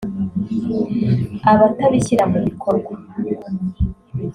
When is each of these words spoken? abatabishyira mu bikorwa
abatabishyira 1.51 2.23
mu 2.31 2.37
bikorwa 2.45 2.91